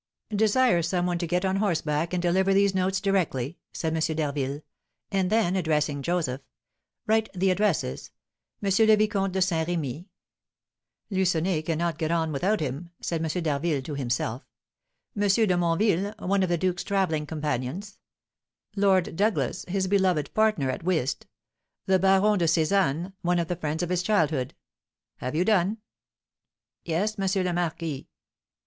[0.35, 4.15] "Desire some one to get on horseback, and deliver these notes directly," said M.
[4.15, 4.63] d'Harville;
[5.11, 6.41] and then, addressing Joseph,
[7.05, 8.09] "Write the addresses:
[8.63, 8.71] M.
[8.87, 10.07] le Vicomte de Saint Remy,
[11.11, 13.43] Lucenay cannot get on without him," said M.
[13.43, 14.43] d'Harville to himself;
[15.15, 15.21] "M.
[15.21, 17.99] de Monville, one of the duke's travelling companions;
[18.75, 21.27] Lord Douglas, his beloved partner at whist;
[21.85, 24.55] the Baron de Sézannes, one of the friends of his childhood.
[25.17, 25.77] Have you done?"
[26.83, 27.45] "Yes, M.
[27.45, 28.07] le Marquis."